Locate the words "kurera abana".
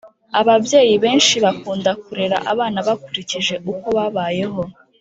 2.03-2.79